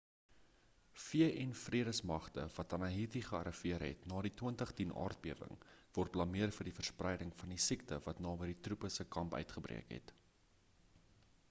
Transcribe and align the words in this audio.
vn-vredesmagte 1.01 2.45
wat 2.55 2.73
in 2.77 2.85
haïti 2.87 3.21
gearriveer 3.27 3.85
het 3.89 4.07
ná 4.13 4.23
die 4.27 4.31
2010-aardbewing 4.41 5.61
word 5.99 6.15
blameer 6.17 6.57
vir 6.57 6.71
die 6.71 6.75
verspreiding 6.81 7.37
van 7.45 7.55
die 7.57 7.61
siekte 7.69 8.03
wat 8.09 8.25
naby 8.29 8.51
die 8.55 8.61
troepe 8.71 8.93
se 8.99 9.09
kamp 9.21 9.41
uitgebreek 9.45 9.97
het 9.99 10.17